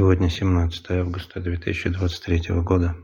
Сегодня 0.00 0.30
17 0.30 0.92
августа 0.92 1.40
2023 1.40 2.54
года. 2.62 2.96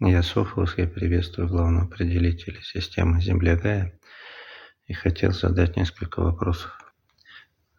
Я 0.00 0.24
Софос, 0.24 0.76
я 0.76 0.88
приветствую 0.88 1.46
главного 1.46 1.84
определителя 1.84 2.60
системы 2.62 3.22
Земля 3.22 3.54
Гая 3.54 3.96
и 4.86 4.92
хотел 4.92 5.30
задать 5.30 5.76
несколько 5.76 6.18
вопросов. 6.18 6.76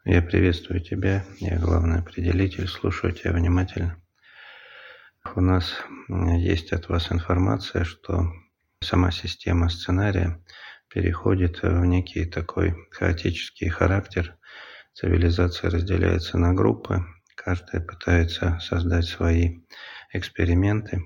Я 0.06 0.22
приветствую 0.22 0.80
тебя, 0.80 1.26
я 1.40 1.60
главный 1.60 2.00
определитель, 2.00 2.70
слушаю 2.70 3.12
тебя 3.12 3.34
внимательно. 3.34 4.02
У 5.36 5.42
нас 5.42 5.84
есть 6.08 6.72
от 6.72 6.88
вас 6.88 7.12
информация, 7.12 7.84
что 7.84 8.32
сама 8.82 9.12
система 9.12 9.68
сценария 9.68 10.42
переходит 10.88 11.64
в 11.64 11.84
некий 11.84 12.24
такой 12.24 12.88
хаотический 12.92 13.68
характер. 13.68 14.38
Цивилизация 14.94 15.70
разделяется 15.70 16.38
на 16.38 16.54
группы, 16.54 17.04
Каждый 17.48 17.80
пытается 17.80 18.60
создать 18.60 19.06
свои 19.06 19.62
эксперименты, 20.12 21.02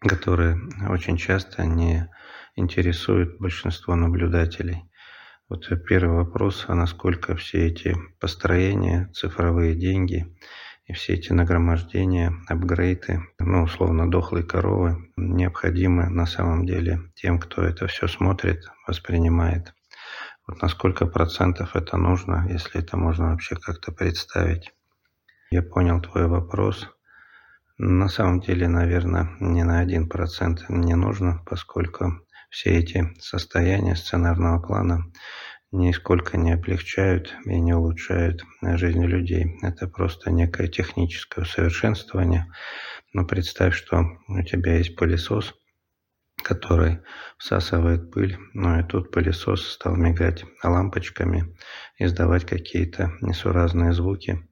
которые 0.00 0.60
очень 0.90 1.16
часто 1.16 1.64
не 1.64 2.10
интересуют 2.56 3.38
большинство 3.38 3.94
наблюдателей. 3.94 4.82
Вот 5.48 5.66
первый 5.88 6.24
вопрос, 6.24 6.66
а 6.68 6.74
насколько 6.74 7.36
все 7.36 7.68
эти 7.68 7.96
построения, 8.20 9.08
цифровые 9.14 9.74
деньги 9.74 10.26
и 10.84 10.92
все 10.92 11.14
эти 11.14 11.32
нагромождения, 11.32 12.34
апгрейды, 12.46 13.22
ну, 13.38 13.62
условно, 13.62 14.10
дохлые 14.10 14.44
коровы, 14.44 15.10
необходимы 15.16 16.10
на 16.10 16.26
самом 16.26 16.66
деле 16.66 17.00
тем, 17.14 17.38
кто 17.38 17.62
это 17.62 17.86
все 17.86 18.08
смотрит, 18.08 18.66
воспринимает. 18.86 19.72
Вот 20.46 20.60
на 20.60 20.68
сколько 20.68 21.06
процентов 21.06 21.76
это 21.76 21.96
нужно, 21.96 22.46
если 22.50 22.82
это 22.82 22.98
можно 22.98 23.30
вообще 23.30 23.56
как-то 23.56 23.90
представить. 23.90 24.70
Я 25.52 25.62
понял 25.62 26.00
твой 26.00 26.28
вопрос. 26.28 26.88
На 27.76 28.08
самом 28.08 28.38
деле, 28.38 28.68
наверное, 28.68 29.36
не 29.40 29.64
на 29.64 29.80
один 29.80 30.08
процент 30.08 30.64
не 30.68 30.94
нужно, 30.94 31.42
поскольку 31.44 32.20
все 32.50 32.78
эти 32.78 33.12
состояния 33.18 33.96
сценарного 33.96 34.60
плана 34.60 35.10
нисколько 35.72 36.38
не 36.38 36.52
облегчают 36.52 37.34
и 37.46 37.58
не 37.58 37.72
улучшают 37.72 38.44
жизнь 38.62 39.04
людей. 39.04 39.58
Это 39.62 39.88
просто 39.88 40.30
некое 40.30 40.68
техническое 40.68 41.42
усовершенствование. 41.42 42.46
Но 43.12 43.26
представь, 43.26 43.74
что 43.74 44.04
у 44.28 44.42
тебя 44.42 44.76
есть 44.76 44.94
пылесос, 44.94 45.52
который 46.44 47.00
всасывает 47.38 48.12
пыль, 48.12 48.38
ну 48.54 48.78
и 48.78 48.84
тут 48.84 49.10
пылесос 49.10 49.66
стал 49.66 49.96
мигать 49.96 50.44
лампочками, 50.62 51.56
издавать 51.98 52.46
какие-то 52.46 53.14
несуразные 53.20 53.92
звуки. 53.92 54.48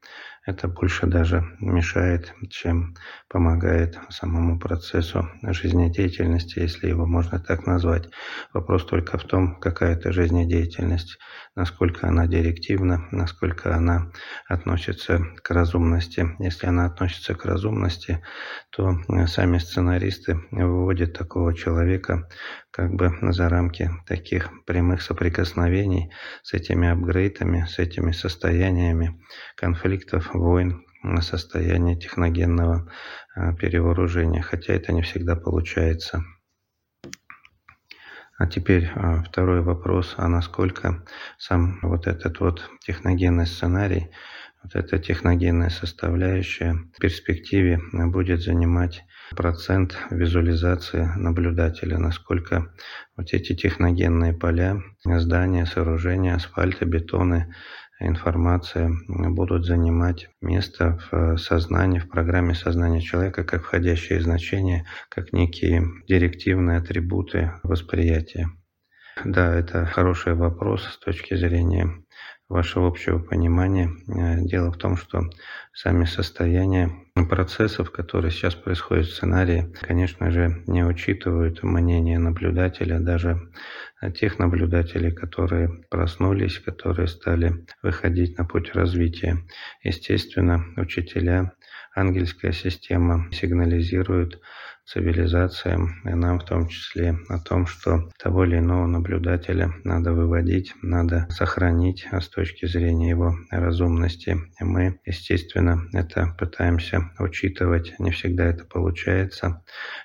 Это 0.49 0.67
больше 0.67 1.07
даже 1.07 1.45
мешает, 1.61 2.33
чем 2.49 2.95
помогает 3.29 3.99
самому 4.09 4.59
процессу 4.59 5.29
жизнедеятельности, 5.43 6.61
если 6.61 6.89
его 6.89 7.05
можно 7.05 7.39
так 7.39 7.67
назвать. 7.67 8.09
Вопрос 8.55 8.87
только 8.87 9.19
в 9.19 9.25
том, 9.25 9.61
какая 9.61 9.93
это 9.93 10.11
жизнедеятельность, 10.11 11.19
насколько 11.55 12.09
она 12.09 12.27
директивна, 12.27 13.07
насколько 13.11 13.77
она 13.77 14.11
относится 14.47 15.23
к 15.43 15.51
разумности. 15.51 16.27
Если 16.39 16.67
она 16.67 16.87
относится 16.87 17.35
к 17.35 17.45
разумности, 17.45 18.25
то 18.71 18.99
сами 19.27 19.59
сценаристы 19.59 20.41
выводят 20.51 21.13
такого 21.13 21.55
человека 21.55 22.27
как 22.71 22.95
бы 22.95 23.13
за 23.33 23.49
рамки 23.49 23.91
таких 24.07 24.51
прямых 24.65 25.03
соприкосновений 25.03 26.13
с 26.43 26.55
этими 26.55 26.89
апгрейдами, 26.89 27.67
с 27.69 27.79
этими 27.79 28.13
состояниями 28.13 29.21
конфликтов, 29.57 30.31
войн, 30.39 30.85
состояние 31.21 31.97
техногенного 31.97 32.91
а, 33.35 33.53
перевооружения, 33.55 34.43
хотя 34.43 34.75
это 34.75 34.93
не 34.93 35.03
всегда 35.03 35.37
получается. 35.37 36.25
А 38.37 38.47
теперь 38.47 38.91
а, 38.95 39.23
второй 39.23 39.63
вопрос, 39.63 40.15
а 40.17 40.29
насколько 40.29 41.05
сам 41.39 41.79
вот 41.83 42.07
этот 42.07 42.41
вот 42.41 42.71
техногенный 42.81 43.47
сценарий, 43.47 44.11
вот 44.63 44.75
эта 44.75 44.99
техногенная 44.99 45.71
составляющая 45.71 46.75
в 46.95 47.01
перспективе 47.01 47.81
будет 47.93 48.43
занимать 48.43 49.05
процент 49.37 49.97
визуализации 50.11 51.09
наблюдателя, 51.17 51.99
насколько 51.99 52.73
вот 53.17 53.33
эти 53.33 53.55
техногенные 53.55 54.33
поля, 54.33 54.83
здания, 55.05 55.65
сооружения, 55.67 56.35
асфальта, 56.35 56.87
бетоны, 56.87 57.55
информация 58.01 58.93
будут 59.09 59.65
занимать 59.67 60.29
место 60.41 60.99
в 61.11 61.37
сознании, 61.37 61.99
в 61.99 62.09
программе 62.09 62.55
сознания 62.55 63.01
человека, 63.01 63.45
как 63.45 63.63
входящее 63.63 64.21
значение, 64.21 64.87
как 65.09 65.33
некие 65.33 65.85
директивные 66.07 66.79
атрибуты 66.79 67.53
восприятия. 67.63 68.49
Да, 69.25 69.55
это 69.55 69.85
хороший 69.85 70.35
вопрос 70.35 70.85
с 70.85 70.99
точки 70.99 71.35
зрения 71.35 72.05
вашего 72.49 72.87
общего 72.87 73.19
понимания. 73.19 73.91
Дело 74.07 74.73
в 74.73 74.79
том, 74.79 74.97
что 74.97 75.29
сами 75.75 76.05
состояния 76.05 76.91
процессов, 77.29 77.91
которые 77.91 78.31
сейчас 78.31 78.55
происходят 78.55 79.07
в 79.07 79.13
сценарии, 79.13 79.75
конечно 79.83 80.31
же, 80.31 80.63
не 80.67 80.85
учитывают 80.85 81.63
мнение 81.63 82.19
наблюдателя, 82.19 83.01
даже 83.01 83.51
тех 84.15 84.39
наблюдателей, 84.39 85.13
которые 85.13 85.69
проснулись, 85.91 86.59
которые 86.59 87.09
стали 87.09 87.67
выходить 87.83 88.39
на 88.39 88.45
путь 88.45 88.75
развития. 88.75 89.39
Естественно, 89.83 90.65
учителя, 90.77 91.53
ангельская 91.95 92.53
система 92.53 93.29
сигнализируют 93.33 94.41
цивилизациям, 94.89 96.01
и 96.05 96.15
нам 96.15 96.41
в 96.41 96.45
том 96.45 96.67
числе 96.69 97.19
о 97.29 97.39
том, 97.39 97.67
что 97.67 98.09
того 98.19 98.45
или 98.45 98.59
иного 98.59 98.87
наблюдателя 98.87 99.75
надо 99.85 100.15
выводить, 100.15 100.75
надо 100.81 101.27
сохранить 101.29 102.09
с 102.11 102.29
точки 102.29 102.65
зрения 102.65 103.11
его 103.11 103.37
разумности. 103.51 104.39
И 104.59 104.65
мы, 104.65 104.99
естественно, 105.05 105.83
это 105.93 106.35
пытаемся 106.39 107.11
учитывать. 107.19 107.95
Не 107.99 108.13
всегда 108.13 108.47
это 108.47 108.65
получается. 108.65 109.63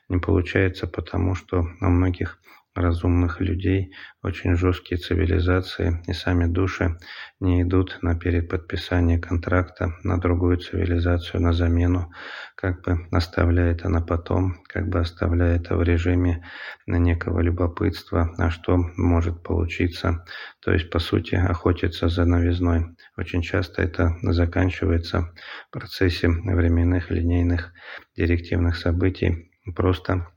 Не 0.09 0.17
получается 0.17 0.85
потому, 0.85 1.33
что 1.35 1.65
у 1.79 1.85
многих 1.85 2.39
разумных 2.75 3.39
людей, 3.39 3.93
очень 4.21 4.55
жесткие 4.55 4.99
цивилизации 4.99 6.01
и 6.07 6.13
сами 6.13 6.45
души 6.45 6.97
не 7.39 7.61
идут 7.61 7.99
на 8.01 8.17
переподписание 8.17 9.19
контракта 9.19 9.93
на 10.03 10.19
другую 10.19 10.57
цивилизацию, 10.57 11.41
на 11.41 11.53
замену, 11.53 12.11
как 12.55 12.81
бы 12.83 13.07
оставляя 13.11 13.71
это 13.71 13.89
на 13.89 14.01
потом, 14.01 14.63
как 14.67 14.87
бы 14.87 14.99
оставляя 14.99 15.57
это 15.57 15.75
в 15.75 15.83
режиме 15.83 16.43
на 16.87 16.97
некого 16.97 17.41
любопытства, 17.41 18.33
а 18.37 18.49
что 18.49 18.77
может 18.95 19.43
получиться. 19.43 20.25
То 20.61 20.71
есть, 20.71 20.89
по 20.89 20.99
сути, 20.99 21.35
охотиться 21.35 22.07
за 22.07 22.25
новизной. 22.25 22.95
Очень 23.17 23.41
часто 23.41 23.81
это 23.81 24.15
заканчивается 24.21 25.33
в 25.69 25.73
процессе 25.73 26.29
временных 26.29 27.11
линейных 27.11 27.73
директивных 28.15 28.77
событий, 28.77 29.51
просто 29.75 30.27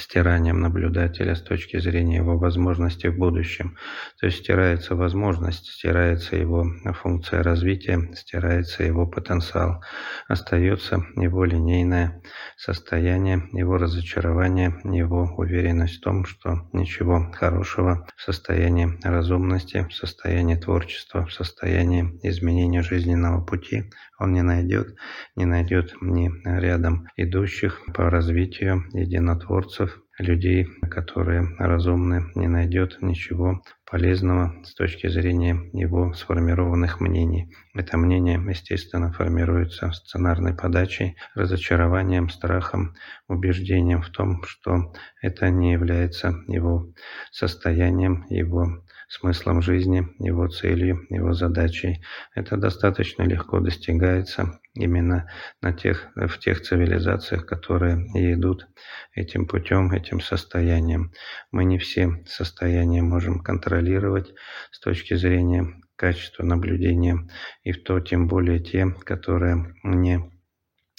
стиранием 0.00 0.60
наблюдателя 0.60 1.34
с 1.34 1.42
точки 1.42 1.78
зрения 1.78 2.16
его 2.16 2.38
возможностей 2.38 3.08
в 3.08 3.18
будущем. 3.18 3.76
То 4.18 4.26
есть 4.26 4.38
стирается 4.38 4.94
возможность, 4.94 5.66
стирается 5.66 6.36
его 6.36 6.66
функция 6.94 7.42
развития, 7.42 8.10
стирается 8.14 8.82
его 8.82 9.06
потенциал. 9.06 9.82
Остается 10.28 11.04
его 11.16 11.44
линейное 11.44 12.22
состояние, 12.56 13.48
его 13.52 13.76
разочарование, 13.76 14.80
его 14.84 15.34
уверенность 15.36 15.98
в 15.98 16.00
том, 16.00 16.24
что 16.24 16.68
ничего 16.72 17.30
хорошего 17.32 18.06
в 18.16 18.22
состоянии 18.22 18.98
разумности, 19.02 19.86
в 19.88 19.94
состоянии 19.94 20.56
творчества, 20.56 21.26
в 21.26 21.32
состоянии 21.32 22.18
изменения 22.22 22.82
жизненного 22.82 23.44
пути 23.44 23.90
он 24.20 24.34
не 24.34 24.42
найдет, 24.42 24.94
не 25.34 25.46
найдет 25.46 25.94
ни 26.02 26.30
рядом 26.44 27.08
идущих 27.16 27.80
по 27.94 28.10
развитию 28.10 28.84
единотворцев, 28.92 29.89
людей, 30.18 30.66
которые 30.90 31.54
разумны, 31.58 32.26
не 32.34 32.48
найдет 32.48 32.98
ничего 33.00 33.62
полезного 33.90 34.54
с 34.64 34.74
точки 34.74 35.08
зрения 35.08 35.70
его 35.72 36.12
сформированных 36.12 37.00
мнений. 37.00 37.54
Это 37.72 37.96
мнение, 37.96 38.42
естественно, 38.48 39.12
формируется 39.12 39.92
сценарной 39.92 40.54
подачей, 40.54 41.16
разочарованием, 41.36 42.28
страхом, 42.28 42.96
убеждением 43.28 44.02
в 44.02 44.10
том, 44.10 44.42
что 44.42 44.92
это 45.22 45.50
не 45.50 45.72
является 45.72 46.34
его 46.48 46.92
состоянием, 47.30 48.26
его 48.28 48.84
смыслом 49.08 49.62
жизни, 49.62 50.08
его 50.18 50.48
целью, 50.48 51.06
его 51.10 51.32
задачей. 51.32 52.02
Это 52.34 52.56
достаточно 52.56 53.22
легко 53.22 53.60
достигается 53.60 54.60
именно 54.74 55.28
на 55.60 55.72
тех, 55.72 56.08
в 56.14 56.38
тех 56.38 56.62
цивилизациях, 56.62 57.46
которые 57.46 58.06
идут 58.32 58.68
этим 59.12 59.46
путем, 59.46 59.92
этим 59.92 60.20
состоянием. 60.20 61.12
Мы 61.52 61.64
не 61.64 61.78
все 61.78 62.22
состояния 62.26 63.02
можем 63.02 63.40
контролировать 63.40 64.32
с 64.70 64.80
точки 64.80 65.14
зрения 65.14 65.80
качества 66.00 66.44
наблюдения, 66.44 67.28
и 67.62 67.72
в 67.72 67.82
то 67.84 68.00
тем 68.00 68.26
более 68.26 68.58
те, 68.58 68.90
которые 69.04 69.74
не 69.84 70.30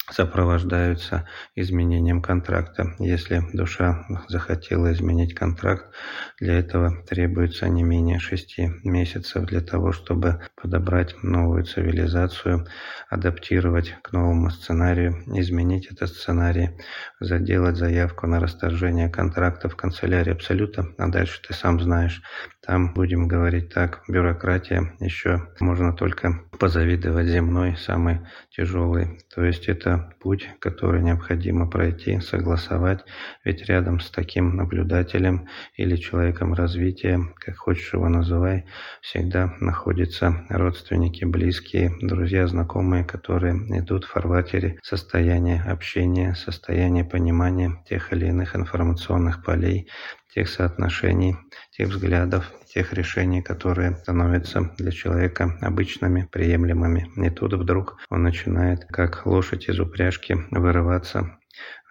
сопровождаются 0.10 1.28
изменением 1.56 2.22
контракта. 2.22 2.96
Если 3.00 3.42
душа 3.54 4.06
захотела 4.28 4.92
изменить 4.92 5.34
контракт, 5.34 5.94
для 6.40 6.60
этого 6.60 7.04
требуется 7.08 7.68
не 7.70 7.84
менее 7.84 8.20
шести 8.20 8.70
месяцев 8.84 9.46
для 9.46 9.62
того, 9.62 9.92
чтобы 9.92 10.42
подобрать 10.62 11.16
новую 11.24 11.64
цивилизацию, 11.64 12.68
адаптировать 13.10 13.96
к 14.02 14.12
новому 14.12 14.50
сценарию, 14.50 15.24
изменить 15.40 15.88
этот 15.88 16.10
сценарий, 16.10 16.72
заделать 17.20 17.78
заявку 17.78 18.28
на 18.28 18.40
расторжение 18.40 19.10
контракта 19.10 19.70
в 19.70 19.76
канцелярии 19.76 20.34
Абсолюта, 20.34 20.88
а 20.98 21.08
дальше 21.08 21.42
ты 21.48 21.54
сам 21.54 21.80
знаешь, 21.80 22.22
там, 22.64 22.94
будем 22.94 23.28
говорить 23.28 23.74
так, 23.74 24.04
бюрократия 24.08 24.94
еще 25.00 25.50
можно 25.60 25.94
только 25.94 26.42
позавидовать 26.60 27.26
земной, 27.26 27.76
самый 27.76 28.20
тяжелый. 28.56 29.20
То 29.34 29.44
есть 29.44 29.68
это 29.68 30.14
путь, 30.20 30.48
который 30.60 31.02
необходимо 31.02 31.68
пройти, 31.68 32.20
согласовать. 32.20 33.04
Ведь 33.44 33.66
рядом 33.68 34.00
с 34.00 34.12
таким 34.12 34.56
наблюдателем 34.56 35.48
или 35.76 35.96
человеком 35.96 36.54
развития, 36.54 37.20
как 37.36 37.58
хочешь 37.58 37.94
его 37.94 38.08
называй, 38.10 38.66
всегда 39.02 39.56
находятся 39.60 40.46
родственники, 40.50 41.26
близкие, 41.26 41.92
друзья, 42.00 42.46
знакомые, 42.46 43.04
которые 43.04 43.56
идут 43.80 44.06
в 44.06 44.10
фарватере 44.10 44.78
состояния 44.84 45.64
общения, 45.68 46.36
состояния 46.36 47.04
понимания 47.04 47.84
тех 47.90 48.14
или 48.14 48.28
иных 48.28 48.56
информационных 48.56 49.44
полей, 49.44 49.90
тех 50.34 50.50
соотношений, 50.50 51.36
тех 51.72 51.90
взглядов, 51.90 52.52
тех 52.74 52.94
решений, 52.94 53.42
которые 53.42 53.96
становятся 53.98 54.72
для 54.78 54.92
человека 54.92 55.58
обычными, 55.62 56.28
приемлемыми. 56.32 57.12
И 57.18 57.30
тут 57.30 57.54
вдруг 57.54 57.98
он 58.10 58.24
начинает, 58.24 58.86
как 58.86 59.26
лошадь 59.26 59.68
из 59.68 59.80
упряжки, 59.80 60.38
вырываться, 60.52 61.38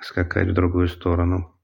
скакать 0.00 0.48
в 0.48 0.54
другую 0.54 0.88
сторону, 0.88 1.54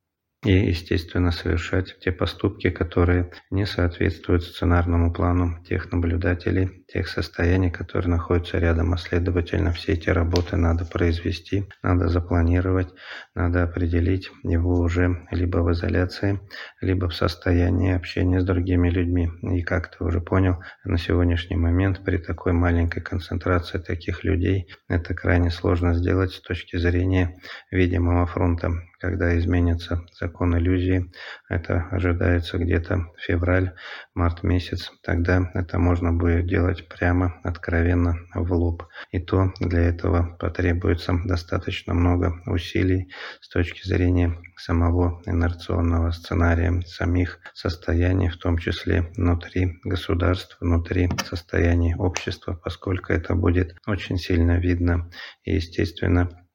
и, 0.47 0.69
естественно, 0.69 1.33
совершать 1.33 1.99
те 1.99 2.13
поступки, 2.13 2.71
которые 2.71 3.33
не 3.51 3.67
соответствуют 3.67 4.45
сценарному 4.45 5.13
плану 5.13 5.59
тех 5.69 5.91
наблюдателей, 5.91 6.85
тех 6.87 7.09
состояний, 7.09 7.73
которые 7.73 8.11
находятся 8.11 8.59
рядом. 8.59 8.95
А 8.95 8.97
следовательно, 8.97 9.73
все 9.73 9.95
эти 9.95 10.09
работы 10.09 10.57
надо 10.57 10.85
произвести, 10.85 11.69
надо 11.83 12.09
запланировать, 12.09 12.95
надо 13.35 13.65
определить 13.65 14.31
его 14.45 14.79
уже 14.79 15.27
либо 15.33 15.59
в 15.59 15.73
изоляции, 15.73 16.39
либо 16.81 17.09
в 17.09 17.15
состоянии 17.15 17.93
общения 17.93 18.41
с 18.41 18.45
другими 18.45 18.89
людьми. 18.89 19.29
И 19.43 19.63
как 19.63 19.97
ты 19.97 20.05
уже 20.05 20.21
понял, 20.21 20.63
на 20.85 20.97
сегодняшний 20.97 21.57
момент 21.57 22.05
при 22.05 22.19
такой 22.19 22.53
маленькой 22.53 23.01
концентрации 23.01 23.79
таких 23.79 24.23
людей 24.23 24.69
это 24.89 25.13
крайне 25.13 25.51
сложно 25.51 25.93
сделать 25.95 26.31
с 26.31 26.41
точки 26.41 26.77
зрения 26.77 27.37
видимого 27.73 28.27
фронта 28.27 28.71
когда 29.01 29.39
изменится 29.39 30.05
закон 30.19 30.57
иллюзии. 30.57 31.11
Это 31.49 31.89
ожидается 31.91 32.59
где-то 32.59 33.07
февраль, 33.19 33.75
март 34.15 34.43
месяц. 34.43 34.93
Тогда 35.03 35.51
это 35.55 35.79
можно 35.79 36.13
будет 36.13 36.47
делать 36.47 36.89
прямо, 36.89 37.41
откровенно, 37.43 38.17
в 38.35 38.53
лоб. 38.53 38.85
И 39.11 39.19
то 39.19 39.53
для 39.61 39.81
этого 39.81 40.37
потребуется 40.39 41.15
достаточно 41.25 41.95
много 41.95 42.41
усилий 42.47 43.11
с 43.41 43.49
точки 43.49 43.87
зрения 43.87 44.37
самого 44.57 45.23
инерционного 45.27 46.11
сценария, 46.11 46.83
самих 46.87 47.39
состояний, 47.55 48.29
в 48.29 48.39
том 48.39 48.59
числе 48.59 49.11
внутри 49.17 49.79
государств, 49.85 50.57
внутри 50.61 51.11
состояний 51.29 51.95
общества, 51.95 52.59
поскольку 52.63 53.13
это 53.13 53.35
будет 53.35 53.77
очень 53.87 54.17
сильно 54.19 54.59
видно 54.59 55.11
и, 55.45 55.55
естественно, 55.55 56.46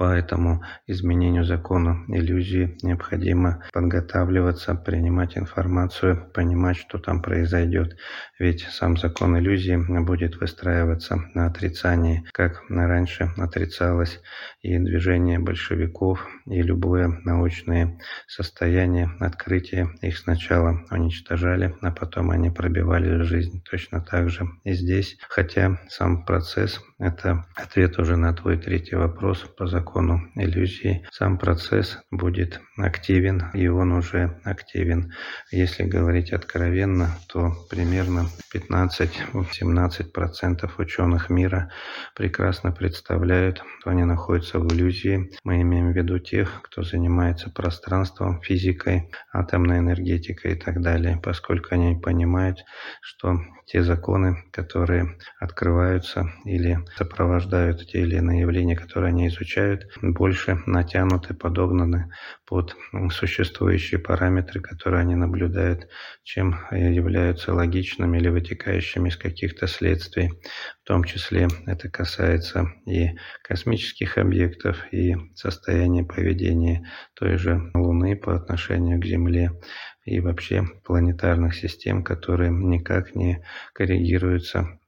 по 0.00 0.14
этому 0.14 0.62
изменению 0.86 1.44
закона 1.44 2.06
иллюзии 2.08 2.78
необходимо 2.80 3.62
подготавливаться, 3.70 4.74
принимать 4.74 5.36
информацию, 5.36 6.26
понимать, 6.32 6.78
что 6.78 6.96
там 6.96 7.20
произойдет. 7.20 7.98
Ведь 8.38 8.62
сам 8.62 8.96
закон 8.96 9.38
иллюзии 9.38 9.76
будет 10.02 10.40
выстраиваться 10.40 11.22
на 11.34 11.44
отрицании, 11.44 12.24
как 12.32 12.62
раньше 12.70 13.30
отрицалось 13.36 14.22
и 14.62 14.78
движение 14.78 15.38
большевиков, 15.38 16.26
и 16.46 16.62
любое 16.62 17.20
научное 17.24 17.98
состояние, 18.26 19.10
открытие. 19.20 19.90
Их 20.00 20.16
сначала 20.16 20.80
уничтожали, 20.90 21.76
а 21.82 21.90
потом 21.90 22.30
они 22.30 22.48
пробивали 22.48 23.20
жизнь. 23.20 23.62
Точно 23.70 24.00
так 24.00 24.30
же 24.30 24.48
и 24.64 24.72
здесь. 24.72 25.18
Хотя 25.28 25.78
сам 25.90 26.24
процесс– 26.24 26.80
это 26.98 27.44
ответ 27.54 27.98
уже 27.98 28.16
на 28.16 28.32
твой 28.32 28.56
третий 28.56 28.96
вопрос 28.96 29.40
по 29.58 29.66
закону 29.66 29.89
закону 29.90 30.20
иллюзии 30.36 31.04
сам 31.10 31.36
процесс 31.36 31.98
будет 32.12 32.60
активен, 32.76 33.50
и 33.54 33.66
он 33.66 33.92
уже 33.92 34.40
активен. 34.44 35.12
Если 35.50 35.82
говорить 35.82 36.32
откровенно, 36.32 37.18
то 37.28 37.52
примерно 37.68 38.28
15-17% 38.54 40.70
ученых 40.78 41.30
мира 41.30 41.70
прекрасно 42.14 42.70
представляют, 42.72 43.62
что 43.80 43.90
они 43.90 44.04
находятся 44.04 44.58
в 44.58 44.66
иллюзии. 44.72 45.30
Мы 45.44 45.60
имеем 45.62 45.92
в 45.92 45.96
виду 45.96 46.18
тех, 46.18 46.60
кто 46.62 46.82
занимается 46.82 47.48
пространством, 47.50 48.42
физикой, 48.42 49.10
атомной 49.32 49.78
энергетикой 49.78 50.52
и 50.52 50.56
так 50.56 50.82
далее, 50.82 51.18
поскольку 51.22 51.74
они 51.74 51.96
понимают, 51.96 52.64
что 53.00 53.40
те 53.66 53.84
законы, 53.84 54.44
которые 54.50 55.16
открываются 55.38 56.32
или 56.44 56.80
сопровождают 56.96 57.86
те 57.86 58.00
или 58.00 58.16
иные 58.16 58.40
явления, 58.40 58.74
которые 58.76 59.10
они 59.10 59.28
изучают, 59.28 59.86
больше 60.02 60.60
натянуты, 60.66 61.34
подогнаны 61.34 62.10
под 62.50 62.74
существующие 63.12 64.00
параметры, 64.00 64.60
которые 64.60 65.02
они 65.02 65.14
наблюдают, 65.14 65.86
чем 66.24 66.56
являются 66.72 67.54
логичными 67.54 68.18
или 68.18 68.28
вытекающими 68.28 69.08
из 69.08 69.16
каких-то 69.16 69.68
следствий. 69.68 70.32
В 70.82 70.86
том 70.88 71.04
числе 71.04 71.46
это 71.66 71.88
касается 71.88 72.72
и 72.86 73.10
космических 73.44 74.18
объектов, 74.18 74.78
и 74.90 75.14
состояния 75.36 76.02
поведения 76.02 76.88
той 77.14 77.36
же 77.36 77.70
Луны 77.72 78.16
по 78.16 78.34
отношению 78.34 79.00
к 79.00 79.06
Земле, 79.06 79.52
и 80.04 80.18
вообще 80.18 80.64
планетарных 80.84 81.54
систем, 81.54 82.02
которые 82.02 82.50
никак 82.50 83.14
не 83.14 83.44
коррегируются 83.74 84.79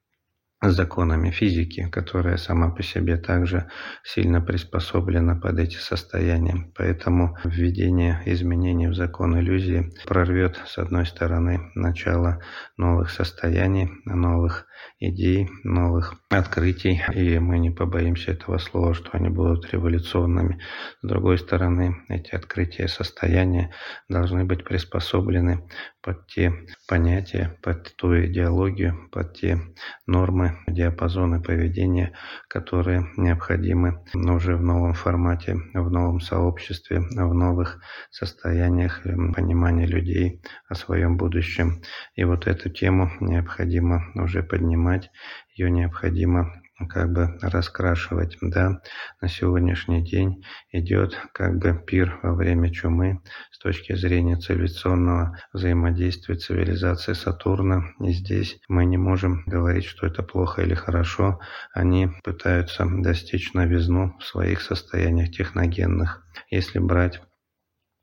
законами 0.70 1.31
физики, 1.31 1.88
которая 1.91 2.37
сама 2.37 2.70
по 2.70 2.82
себе 2.82 3.17
также 3.17 3.69
сильно 4.05 4.41
приспособлена 4.41 5.36
под 5.36 5.58
эти 5.58 5.77
состояния. 5.77 6.70
Поэтому 6.77 7.36
введение 7.44 8.22
изменений 8.27 8.86
в 8.86 8.94
закон 8.94 9.39
иллюзии 9.39 9.93
прорвет, 10.06 10.60
с 10.67 10.79
одной 10.79 11.06
стороны, 11.06 11.72
начало 11.75 12.41
новых 12.77 13.10
состояний, 13.10 13.91
новых 14.05 14.67
идей, 15.01 15.48
новых 15.65 16.15
открытий, 16.31 17.03
и 17.13 17.39
мы 17.39 17.58
не 17.58 17.70
побоимся 17.70 18.32
этого 18.32 18.58
слова, 18.58 18.94
что 18.94 19.10
они 19.13 19.29
будут 19.29 19.72
революционными. 19.72 20.60
С 21.03 21.06
другой 21.06 21.39
стороны, 21.39 21.96
эти 22.08 22.34
открытия 22.34 22.89
состояния 22.89 23.72
должны 24.08 24.44
быть 24.44 24.65
приспособлены 24.65 25.69
под 26.03 26.27
те 26.27 26.53
понятия, 26.89 27.58
под 27.63 27.94
ту 27.96 28.15
идеологию, 28.25 29.08
под 29.10 29.34
те 29.34 29.58
нормы, 30.06 30.52
диапазоны 30.67 31.43
поведения, 31.43 32.13
которые 32.49 33.06
необходимы 33.17 34.05
уже 34.15 34.56
в 34.56 34.63
новом 34.63 34.94
формате, 34.94 35.56
в 35.75 35.91
новом 35.91 36.21
сообществе, 36.21 37.01
в 37.01 37.35
новых 37.35 37.81
состояниях 38.11 39.03
понимания 39.03 39.87
людей 39.87 40.43
о 40.69 40.75
своем 40.75 41.17
будущем. 41.17 41.82
И 42.15 42.25
вот 42.25 42.47
эту 42.47 42.71
тему 42.71 43.11
необходимо 43.21 44.05
уже 44.15 44.43
поднимать, 44.43 45.11
ее 45.55 45.71
необходимо 45.71 46.61
как 46.89 47.12
бы 47.12 47.39
раскрашивать. 47.41 48.39
Да, 48.41 48.81
на 49.20 49.29
сегодняшний 49.29 50.05
день 50.05 50.44
идет 50.70 51.19
как 51.32 51.58
бы 51.58 51.74
пир 51.86 52.19
во 52.22 52.34
время 52.34 52.70
чумы 52.70 53.20
с 53.51 53.58
точки 53.58 53.94
зрения 53.94 54.36
цивилизационного 54.36 55.39
взаимодействия 55.53 56.36
цивилизации 56.36 57.12
Сатурна. 57.12 57.93
И 58.01 58.12
здесь 58.12 58.60
мы 58.69 58.84
не 58.84 58.96
можем 58.96 59.43
говорить, 59.46 59.84
что 59.84 60.06
это 60.06 60.22
плохо 60.22 60.62
или 60.62 60.74
хорошо. 60.74 61.41
Они 61.72 62.08
пытаются 62.22 62.86
достичь 62.86 63.53
новизну 63.55 64.17
в 64.19 64.24
своих 64.24 64.60
состояниях 64.60 65.31
техногенных. 65.31 66.24
Если 66.51 66.79
брать 66.79 67.22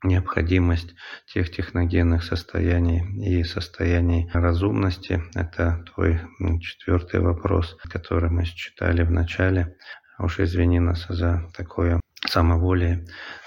необходимость 0.02 0.94
тех 1.32 1.50
техногенных 1.50 2.24
состояний 2.24 3.02
и 3.24 3.44
состояний 3.44 4.30
разумности. 4.32 5.22
Это 5.34 5.84
твой 5.94 6.20
четвертый 6.60 7.20
вопрос, 7.20 7.76
который 7.90 8.30
мы 8.30 8.44
читали 8.44 9.02
в 9.02 9.10
начале. 9.10 9.76
Уж 10.18 10.40
извини 10.40 10.80
нас 10.80 11.06
за 11.08 11.50
такое 11.56 12.00
самоволие. 12.26 13.06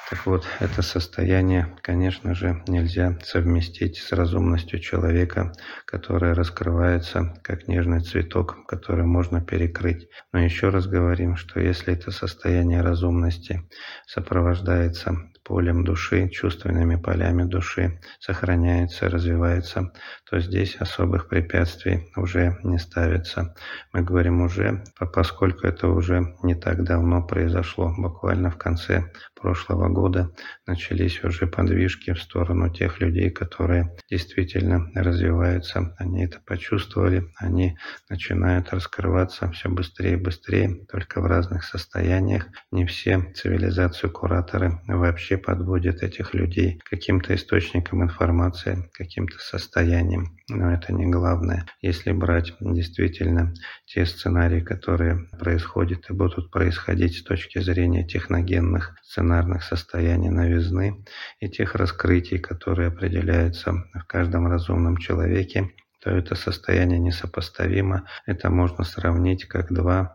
Так 0.09 0.25
вот, 0.25 0.45
это 0.59 0.81
состояние, 0.81 1.75
конечно 1.81 2.35
же, 2.35 2.61
нельзя 2.67 3.17
совместить 3.23 3.97
с 3.97 4.11
разумностью 4.11 4.79
человека, 4.79 5.53
которая 5.85 6.35
раскрывается 6.35 7.33
как 7.41 7.67
нежный 7.67 8.01
цветок, 8.01 8.67
который 8.67 9.05
можно 9.05 9.41
перекрыть. 9.41 10.07
Но 10.31 10.39
еще 10.39 10.69
раз 10.69 10.87
говорим, 10.87 11.35
что 11.35 11.59
если 11.59 11.93
это 11.93 12.11
состояние 12.11 12.81
разумности 12.81 13.67
сопровождается 14.05 15.31
полем 15.43 15.83
души, 15.83 16.29
чувственными 16.29 16.95
полями 16.95 17.43
души, 17.43 17.99
сохраняется, 18.19 19.09
развивается, 19.09 19.91
то 20.29 20.39
здесь 20.39 20.75
особых 20.75 21.27
препятствий 21.27 22.11
уже 22.15 22.57
не 22.63 22.77
ставится. 22.77 23.55
Мы 23.91 24.01
говорим 24.01 24.41
уже, 24.41 24.83
поскольку 25.13 25.67
это 25.67 25.87
уже 25.87 26.35
не 26.43 26.55
так 26.55 26.83
давно 26.83 27.21
произошло, 27.25 27.93
буквально 27.97 28.49
в 28.49 28.57
конце 28.57 29.11
прошлого 29.39 29.89
года 29.89 30.31
начались 30.65 31.21
уже 31.23 31.47
подвижки 31.47 32.13
в 32.13 32.21
сторону 32.21 32.69
тех 32.73 33.01
людей, 33.01 33.29
которые 33.29 33.95
действительно 34.09 34.89
развиваются. 34.95 35.93
Они 35.97 36.23
это 36.23 36.39
почувствовали, 36.45 37.27
они 37.35 37.77
начинают 38.09 38.71
раскрываться 38.71 39.51
все 39.51 39.69
быстрее 39.69 40.13
и 40.13 40.23
быстрее, 40.23 40.85
только 40.89 41.19
в 41.19 41.25
разных 41.25 41.65
состояниях. 41.65 42.47
Не 42.71 42.85
все 42.85 43.21
цивилизацию 43.33 44.11
кураторы 44.11 44.79
вообще 44.87 45.32
подводят 45.37 46.03
этих 46.03 46.33
людей 46.33 46.81
каким-то 46.89 47.35
источником 47.35 48.03
информации, 48.03 48.89
каким-то 48.93 49.37
состоянием. 49.39 50.37
Но 50.49 50.71
это 50.71 50.93
не 50.93 51.05
главное. 51.05 51.65
Если 51.81 52.11
брать 52.11 52.53
действительно 52.59 53.53
те 53.85 54.05
сценарии, 54.05 54.61
которые 54.61 55.27
происходят 55.39 56.09
и 56.09 56.13
будут 56.13 56.51
происходить 56.51 57.17
с 57.17 57.23
точки 57.23 57.59
зрения 57.59 58.05
техногенных 58.05 58.95
сценарных 59.03 59.63
состояний 59.63 60.29
новизны 60.29 61.05
и 61.39 61.49
тех 61.49 61.75
раскрытий, 61.75 62.39
которые 62.39 62.89
определяются 62.89 63.73
в 63.93 64.03
каждом 64.07 64.47
разумном 64.47 64.97
человеке, 64.97 65.71
то 66.03 66.11
это 66.11 66.35
состояние 66.35 66.99
несопоставимо. 66.99 68.05
Это 68.25 68.49
можно 68.49 68.83
сравнить 68.83 69.45
как 69.45 69.71
2% 69.71 70.09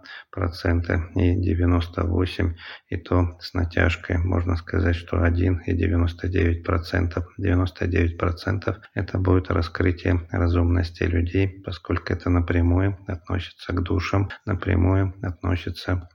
и 1.14 1.34
98, 1.34 2.54
и 2.88 2.96
то 2.98 3.38
с 3.40 3.54
натяжкой. 3.54 4.18
Можно 4.18 4.56
сказать, 4.56 4.96
что 4.96 5.22
1 5.22 5.62
и 5.66 5.72
99%. 5.72 7.24
99% 7.40 8.76
это 8.94 9.18
будет 9.18 9.50
раскрытие 9.50 10.26
разумности 10.30 11.04
людей, 11.04 11.62
поскольку 11.64 12.12
это 12.12 12.28
напрямую 12.28 12.98
относится 13.06 13.72
к 13.72 13.82
душам, 13.82 14.28
напрямую 14.44 15.14
относится 15.22 16.08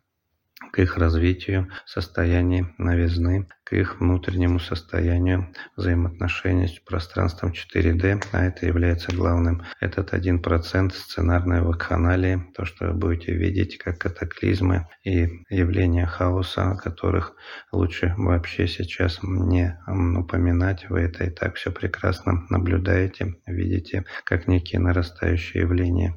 к 0.73 0.79
их 0.79 0.97
развитию, 0.97 1.69
состоянию 1.85 2.73
новизны, 2.79 3.47
к 3.63 3.73
их 3.73 3.99
внутреннему 3.99 4.59
состоянию 4.59 5.53
взаимоотношений 5.77 6.67
с 6.67 6.79
пространством 6.79 7.51
4D, 7.51 8.23
а 8.31 8.45
это 8.45 8.65
является 8.65 9.15
главным. 9.15 9.61
Этот 9.79 10.13
1% 10.13 10.91
сценарной 10.91 11.61
вакханалии, 11.61 12.43
то, 12.55 12.65
что 12.65 12.87
вы 12.87 12.93
будете 12.93 13.33
видеть 13.33 13.77
как 13.77 13.99
катаклизмы 13.99 14.87
и 15.03 15.43
явления 15.49 16.07
хаоса, 16.07 16.71
о 16.71 16.75
которых 16.75 17.35
лучше 17.71 18.15
вообще 18.17 18.67
сейчас 18.67 19.19
не 19.21 19.79
упоминать. 19.87 20.89
Вы 20.89 21.01
это 21.01 21.25
и 21.25 21.29
так 21.29 21.55
все 21.55 21.71
прекрасно 21.71 22.45
наблюдаете, 22.49 23.35
видите, 23.45 24.05
как 24.23 24.47
некие 24.47 24.81
нарастающие 24.81 25.61
явления 25.61 26.15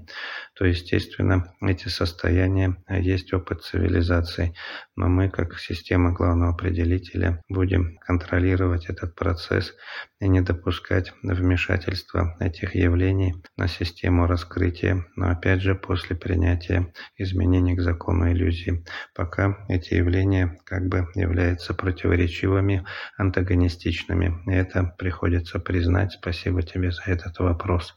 то, 0.56 0.64
естественно, 0.64 1.52
эти 1.60 1.88
состояния 1.88 2.76
есть 2.88 3.32
опыт 3.34 3.62
цивилизации. 3.62 4.54
Но 4.96 5.08
мы, 5.08 5.28
как 5.28 5.58
система 5.58 6.12
главного 6.12 6.52
определителя, 6.52 7.42
будем 7.50 7.98
контролировать 7.98 8.86
этот 8.86 9.14
процесс 9.14 9.74
и 10.18 10.28
не 10.28 10.40
допускать 10.40 11.12
вмешательства 11.22 12.36
этих 12.40 12.74
явлений 12.74 13.34
на 13.58 13.68
систему 13.68 14.26
раскрытия, 14.26 15.04
но 15.14 15.28
опять 15.28 15.60
же 15.60 15.74
после 15.74 16.16
принятия 16.16 16.90
изменений 17.18 17.76
к 17.76 17.82
закону 17.82 18.32
иллюзии. 18.32 18.82
Пока 19.14 19.66
эти 19.68 19.92
явления 19.92 20.58
как 20.64 20.88
бы 20.88 21.06
являются 21.14 21.74
противоречивыми, 21.74 22.86
антагонистичными. 23.18 24.42
И 24.50 24.54
это 24.54 24.94
приходится 24.96 25.58
признать. 25.58 26.12
Спасибо 26.12 26.62
тебе 26.62 26.92
за 26.92 27.02
этот 27.04 27.38
вопрос. 27.40 27.94